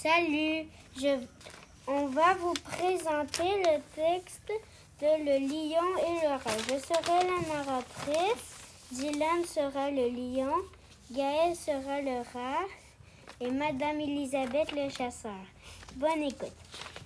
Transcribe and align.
Salut, 0.00 0.68
on 1.88 2.06
va 2.06 2.34
vous 2.34 2.54
présenter 2.54 3.48
le 3.64 3.80
texte 3.96 4.52
de 5.00 5.24
Le 5.24 5.40
lion 5.40 5.98
et 5.98 6.24
le 6.24 6.34
rat. 6.34 6.56
Je 6.68 6.78
serai 6.78 7.26
la 7.26 7.56
narratrice, 7.56 8.54
Dylan 8.92 9.44
sera 9.44 9.90
le 9.90 10.08
lion, 10.08 10.54
Gaël 11.10 11.56
sera 11.56 12.00
le 12.00 12.18
rat 12.32 12.64
et 13.40 13.50
Madame 13.50 13.98
Elisabeth 13.98 14.70
le 14.70 14.88
chasseur. 14.88 15.32
Bonne 15.96 16.22
écoute. 16.22 16.54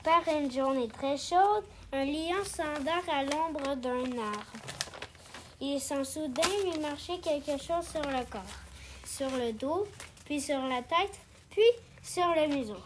Par 0.04 0.22
une 0.29 0.52
journée 0.52 0.88
très 0.88 1.16
chaude, 1.16 1.64
un 1.95 2.04
lion 2.04 2.45
s'endort 2.45 3.09
à 3.11 3.22
l'ombre 3.24 3.74
d'un 3.77 4.18
arbre. 4.18 4.52
Il 5.62 5.80
sent 5.80 6.04
soudain 6.04 6.43
lui 6.62 6.79
marcher 6.79 7.18
quelque 7.20 7.56
chose 7.56 7.88
sur 7.90 8.02
le 8.02 8.22
corps, 8.30 8.43
sur 9.06 9.30
le 9.30 9.54
dos, 9.54 9.86
puis 10.27 10.43
sur 10.43 10.61
la 10.66 10.82
tête, 10.82 11.18
puis 11.48 11.62
sur 12.03 12.29
le 12.34 12.48
museau. 12.48 12.82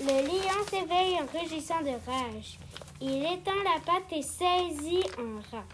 Le 0.00 0.26
lion 0.26 0.66
s'éveille 0.68 1.18
en 1.20 1.26
rugissant 1.38 1.80
de 1.82 1.94
rage. 2.06 2.58
Il 3.00 3.24
étend 3.24 3.62
la 3.64 3.80
patte 3.80 4.12
et 4.12 4.22
saisit 4.22 5.06
un 5.18 5.40
rat. 5.50 5.64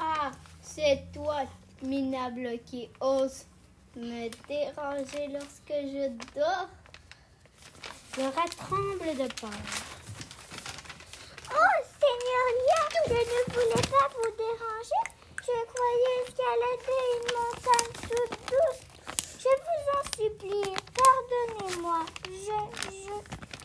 Ah, 0.00 0.30
c'est 0.60 1.04
toi, 1.12 1.42
minable, 1.82 2.58
qui 2.66 2.88
ose 3.00 3.46
me 3.96 4.28
déranger 4.48 5.28
lorsque 5.28 5.68
je 5.68 6.08
dors? 6.34 6.68
Le 8.16 8.24
rat 8.24 8.48
tremble 8.56 9.16
de 9.16 9.28
peur. 9.40 9.60
Oh, 11.50 11.76
Seigneur 12.00 12.46
Lion, 12.58 12.88
je 13.06 13.12
ne 13.12 13.54
voulais 13.54 13.82
pas 13.82 14.08
vous 14.14 14.30
déranger. 14.36 15.04
Je 15.36 15.56
croyais 15.72 16.16
escalader 16.26 17.02
une 17.14 17.28
montagne 17.38 17.94
toute 18.02 18.34
douce. 18.48 18.82
Je 19.38 19.52
vous 19.64 19.82
en 19.92 20.04
supplie, 20.16 20.74
pardonnez-moi. 20.94 22.00
Je, 22.24 22.58
je... 22.90 23.14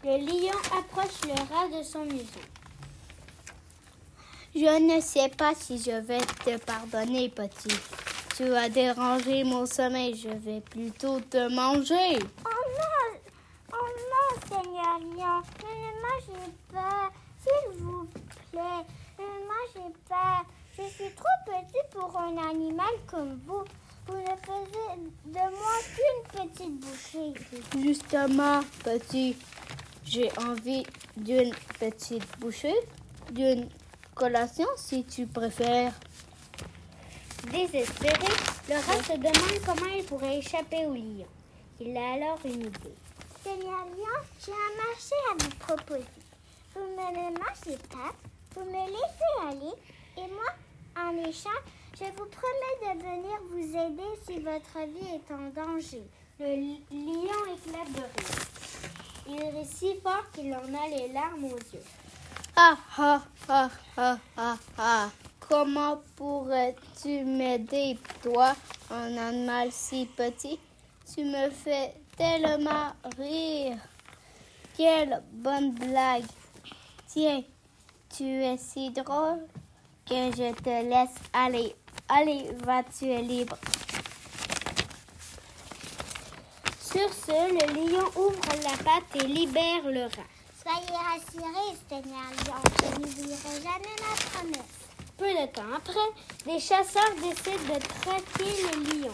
Le 0.10 0.18
lion 0.18 0.58
approche 0.76 1.22
le 1.26 1.34
rat 1.54 1.68
de 1.68 1.84
son 1.84 2.04
museau. 2.04 2.42
Je 4.56 4.96
ne 4.96 5.00
sais 5.02 5.30
pas 5.30 5.54
si 5.54 5.78
je 5.78 5.92
vais 5.92 6.18
te 6.18 6.58
pardonner, 6.66 7.30
petit. 7.30 7.78
Tu 8.36 8.52
as 8.56 8.70
dérangé 8.70 9.44
mon 9.44 9.68
sommeil. 9.68 10.18
Je 10.18 10.30
vais 10.30 10.62
plutôt 10.62 11.20
te 11.20 11.48
manger. 11.54 12.18
Oh 12.44 12.66
non, 12.80 13.20
oh 13.72 13.88
non, 14.12 14.42
Seigneur 14.50 14.98
Lion, 14.98 15.44
ne 15.62 15.74
me 15.78 15.92
mangez 16.02 16.54
pas. 16.74 17.12
S'il 17.44 17.84
vous 17.84 18.08
plaît, 18.52 18.86
ne 19.20 19.24
me 19.24 19.30
mangez 19.46 19.94
pas. 20.10 20.42
Je 20.76 20.90
suis 20.90 21.14
trop 21.14 21.38
petit 21.46 21.84
pour 21.92 22.18
un 22.18 22.36
animal 22.50 22.96
comme 23.06 23.40
vous. 23.46 23.64
Vous 24.08 24.18
ne 24.18 24.36
faisiez 24.42 25.12
de 25.28 25.34
moi 25.34 25.76
qu'une 25.94 26.48
petite 26.50 26.80
bouchée. 26.80 27.34
Justement, 27.78 28.62
petit, 28.84 29.38
j'ai 30.06 30.30
envie 30.38 30.86
d'une 31.18 31.54
petite 31.80 32.26
bouchée, 32.40 32.76
d'une 33.32 33.70
collation 34.16 34.68
si 34.76 35.04
tu 35.06 35.28
préfères. 35.28 35.94
Désespéré, 37.52 38.28
le 38.68 38.76
rat 38.76 39.04
se 39.04 39.14
demande 39.14 39.62
comment 39.66 39.94
il 39.96 40.04
pourrait 40.04 40.40
échapper 40.40 40.86
au 40.86 40.94
lion. 40.94 41.28
Il 41.80 41.96
a 41.96 42.14
alors 42.14 42.40
une 42.44 42.62
idée. 42.62 42.96
Seigneur 43.44 43.86
Lion, 43.86 44.20
j'ai 44.46 44.52
un 44.52 44.76
marché 44.84 45.16
à 45.32 45.36
vous 45.42 45.56
proposer. 45.60 46.04
Vous 46.76 46.82
ne 46.82 46.88
me 46.88 47.32
mangez 47.32 47.78
pas, 47.90 48.14
vous 48.54 48.66
me 48.66 48.88
laissez 48.88 49.32
aller, 49.48 49.74
et 50.18 50.28
moi, 50.28 50.52
en 50.98 51.18
échange, 51.30 51.64
je 51.98 52.06
vous 52.06 52.28
promets 52.30 52.78
de 52.82 53.00
venir 53.00 53.40
vous 53.50 53.78
aider 53.78 54.12
si 54.28 54.40
votre 54.40 54.86
vie 54.88 55.16
est 55.16 55.34
en 55.34 55.50
danger. 55.56 56.04
Le 56.40 56.56
lion 56.92 57.56
éclate 57.56 57.92
de 57.94 58.00
rire. 58.00 58.40
Il 59.32 59.42
rit 59.42 59.66
si 59.66 59.96
fort 60.02 60.30
qu'il 60.34 60.54
en 60.54 60.74
a 60.74 60.88
les 60.88 61.14
larmes 61.14 61.46
aux 61.46 61.58
yeux. 61.74 61.84
Ah 62.56 62.78
ah 62.98 63.22
ah 63.48 63.70
ah 63.98 64.18
ah 64.36 64.58
ah. 64.78 65.10
Comment 65.40 66.02
pourrais-tu 66.16 67.24
m'aider, 67.24 67.98
toi, 68.22 68.54
un 68.92 69.18
animal 69.18 69.72
si 69.72 70.06
petit? 70.06 70.60
Tu 71.14 71.24
me 71.26 71.50
fais 71.50 71.96
tellement 72.18 72.94
rire. 73.18 73.78
Quelle 74.76 75.24
bonne 75.32 75.72
blague. 75.72 76.26
Tiens, 77.08 77.44
tu 78.16 78.24
es 78.24 78.58
si 78.58 78.92
drôle 78.92 79.48
que 80.06 80.32
je 80.32 80.54
te 80.54 80.90
laisse 80.90 81.16
aller. 81.34 81.76
Allez, 82.08 82.52
va, 82.64 82.84
tu 82.84 83.06
es 83.06 83.22
libre? 83.22 83.58
Sur 86.92 87.14
ce, 87.14 87.32
le 87.32 87.74
lion 87.76 88.06
ouvre 88.16 88.50
la 88.64 88.76
patte 88.84 89.24
et 89.24 89.28
libère 89.28 89.86
le 89.86 90.06
rat. 90.06 90.26
Soyez 90.60 90.98
rassurés, 90.98 91.78
Seigneur 91.88 92.32
Lion, 92.48 92.64
je 92.80 93.00
n'oublierai 93.00 93.56
jamais 93.58 93.96
ma 94.02 94.16
promesse. 94.32 94.80
Peu 95.16 95.28
de 95.28 95.46
temps 95.54 95.76
après, 95.78 96.10
des 96.48 96.60
chasseurs 96.60 97.14
décident 97.22 97.76
de 97.76 97.80
traquer 98.02 98.54
le 98.64 99.02
lion. 99.02 99.14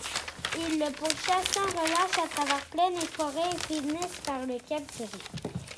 Ils 0.57 0.79
le 0.79 0.89
pourchassent 0.93 1.57
en 1.57 1.67
relâche 1.81 2.17
à 2.23 2.27
travers 2.33 2.65
plaine 2.67 2.93
et 2.95 3.07
forêt 3.07 3.49
et 3.51 3.73
finissent 3.73 4.21
par 4.25 4.45
le 4.45 4.57
capturer. 4.57 5.09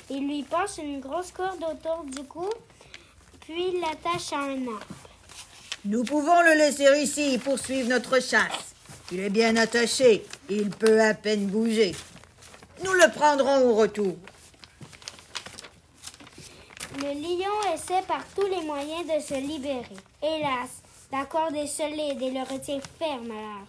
Ils 0.08 0.28
lui 0.28 0.44
passent 0.44 0.78
une 0.78 1.00
grosse 1.00 1.32
corde 1.32 1.64
autour 1.64 2.04
du 2.04 2.22
cou, 2.28 2.48
puis 3.40 3.80
l'attachent 3.80 4.34
à 4.34 4.42
un 4.42 4.68
arbre. 4.68 4.86
Nous 5.84 6.04
pouvons 6.04 6.42
le 6.42 6.54
laisser 6.54 6.86
ici 7.02 7.34
et 7.34 7.38
poursuivre 7.38 7.88
notre 7.88 8.20
chasse. 8.22 8.74
Il 9.10 9.18
est 9.18 9.30
bien 9.30 9.56
attaché. 9.56 10.24
Il 10.50 10.70
peut 10.70 11.00
à 11.02 11.12
peine 11.12 11.46
bouger. 11.46 11.94
Nous 12.82 12.92
le 12.92 13.10
prendrons 13.12 13.68
au 13.68 13.74
retour. 13.74 14.16
Le 16.96 17.12
lion 17.12 17.74
essaie 17.74 18.02
par 18.08 18.24
tous 18.34 18.46
les 18.46 18.62
moyens 18.62 19.06
de 19.06 19.20
se 19.20 19.34
libérer. 19.34 19.96
Hélas, 20.22 20.82
la 21.12 21.26
corde 21.26 21.54
est 21.54 21.66
solide 21.66 22.22
et 22.22 22.30
le 22.30 22.40
retient 22.40 22.80
ferme 22.98 23.30
à 23.30 23.34
l'arbre. 23.34 23.68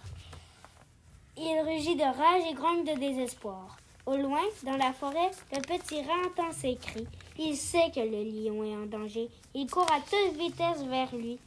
Il 1.36 1.60
rugit 1.66 1.96
de 1.96 2.02
rage 2.02 2.50
et 2.50 2.54
grogne 2.54 2.84
de 2.84 2.98
désespoir. 2.98 3.76
Au 4.06 4.16
loin, 4.16 4.42
dans 4.62 4.76
la 4.76 4.92
forêt, 4.94 5.30
le 5.52 5.60
petit 5.60 6.02
rat 6.02 6.26
entend 6.26 6.52
ses 6.52 6.76
cris. 6.76 7.06
Il 7.38 7.56
sait 7.56 7.90
que 7.94 8.00
le 8.00 8.24
lion 8.24 8.64
est 8.64 8.74
en 8.74 8.86
danger. 8.86 9.28
Il 9.54 9.70
court 9.70 9.86
à 9.92 10.00
toute 10.00 10.38
vitesse 10.38 10.82
vers 10.88 11.14
lui. 11.14 11.38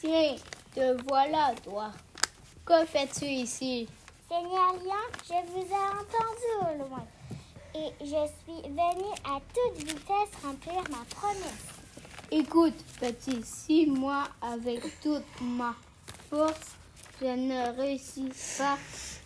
Tiens, 0.00 0.34
te 0.74 1.00
voilà, 1.08 1.54
toi. 1.64 1.92
Que 2.66 2.84
fais-tu 2.84 3.26
ici? 3.26 3.86
Seigneur 4.34 4.74
je 5.28 5.52
vous 5.52 5.60
ai 5.60 5.84
entendu 6.00 6.50
au 6.60 6.88
loin. 6.88 7.06
Et 7.72 7.92
je 8.00 8.06
suis 8.06 8.62
venue 8.68 9.14
à 9.24 9.38
toute 9.52 9.78
vitesse 9.78 10.42
remplir 10.42 10.82
ma 10.90 11.04
promesse. 11.14 11.68
Écoute, 12.32 12.74
petit, 12.98 13.44
si 13.44 13.86
moi, 13.86 14.24
avec 14.42 14.80
toute 15.00 15.22
ma 15.40 15.76
force, 16.28 16.72
je 17.20 17.26
ne 17.26 17.76
réussis 17.76 18.32
pas 18.58 18.76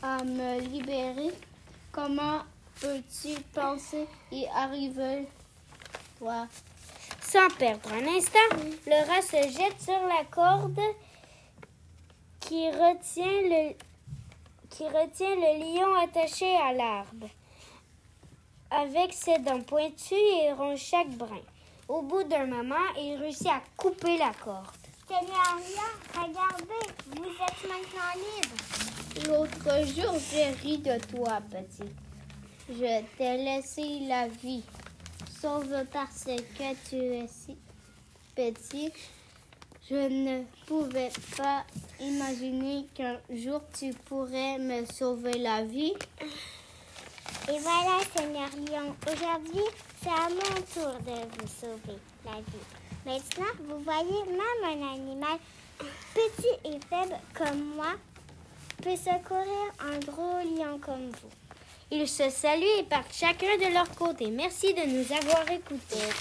à 0.02 0.22
me 0.24 0.60
libérer, 0.60 1.32
comment 1.90 2.42
peux-tu 2.78 3.40
penser 3.54 4.06
y 4.30 4.46
arriver, 4.54 5.26
toi? 6.18 6.46
Sans 7.22 7.48
perdre 7.58 7.90
un 7.94 8.06
instant, 8.14 8.56
le 8.86 9.06
rat 9.06 9.22
se 9.22 9.58
jette 9.58 9.80
sur 9.80 10.02
la 10.06 10.24
corde 10.30 10.80
qui 12.40 12.68
retient 12.70 13.42
le, 13.42 13.74
qui 14.78 14.84
retient 14.84 15.34
le 15.34 15.58
lion 15.58 15.92
attaché 15.96 16.54
à 16.56 16.72
l'arbre. 16.72 17.28
Avec 18.70 19.12
ses 19.12 19.38
dents 19.38 19.60
pointues, 19.60 20.14
il 20.14 20.54
ronge 20.56 20.78
chaque 20.78 21.10
brin. 21.10 21.42
Au 21.88 22.02
bout 22.02 22.22
d'un 22.22 22.46
moment, 22.46 22.76
il 22.96 23.16
réussit 23.16 23.48
à 23.48 23.60
couper 23.76 24.16
la 24.18 24.32
corde. 24.34 24.86
Seigneur 25.08 25.56
Lion, 25.56 26.22
regardez, 26.22 26.92
vous 27.06 27.24
êtes 27.24 27.68
maintenant 27.68 28.14
libre. 28.14 29.26
L'autre 29.26 29.84
jour, 29.86 30.14
j'ai 30.30 30.50
ri 30.62 30.78
de 30.78 30.96
toi, 31.06 31.40
petit. 31.50 31.90
Je 32.68 33.02
t'ai 33.16 33.36
laissé 33.36 34.06
la 34.06 34.28
vie, 34.28 34.62
sauf 35.40 35.64
parce 35.92 36.24
que 36.24 36.88
tu 36.88 36.96
es 36.96 37.26
si 37.26 37.56
petit. 38.36 38.92
Je 39.90 39.96
ne 39.96 40.44
pouvais 40.66 41.10
pas 41.34 41.64
imaginer 41.98 42.84
qu'un 42.94 43.18
jour 43.30 43.62
tu 43.78 43.90
pourrais 44.04 44.58
me 44.58 44.84
sauver 44.84 45.38
la 45.38 45.64
vie. 45.64 45.94
Et 47.48 47.58
voilà, 47.58 48.00
Seigneur 48.14 48.50
Lion, 48.66 48.94
aujourd'hui, 49.06 49.64
c'est 50.02 50.10
à 50.10 50.28
mon 50.28 50.60
tour 50.74 50.92
de 51.06 51.12
vous 51.12 51.48
sauver 51.48 51.98
la 52.26 52.32
vie. 52.32 52.66
Maintenant, 53.06 53.52
vous 53.66 53.82
voyez, 53.82 54.24
même 54.26 54.82
un 54.82 54.92
animal 54.92 55.38
petit 56.12 56.68
et 56.68 56.78
faible 56.90 57.18
comme 57.34 57.74
moi 57.74 57.94
peut 58.82 58.96
secourir 58.96 59.72
un 59.80 59.98
gros 60.00 60.38
lion 60.44 60.78
comme 60.80 61.08
vous. 61.08 61.30
Ils 61.90 62.06
se 62.06 62.28
saluent 62.28 62.80
et 62.80 62.82
partent 62.82 63.14
chacun 63.14 63.56
de 63.56 63.72
leur 63.72 63.90
côté. 63.94 64.30
Merci 64.30 64.74
de 64.74 64.82
nous 64.82 65.12
avoir 65.16 65.50
écoutés. 65.50 66.12